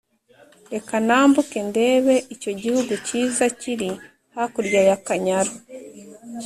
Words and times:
reka 0.73 0.93
nambuke 1.07 1.59
ndebe 1.69 2.15
icyo 2.35 2.51
gihugu 2.61 2.93
cyiza 3.07 3.45
kiri 3.59 3.89
hakurya 4.35 4.81
ya 4.89 4.97
kanyaru 5.05 5.53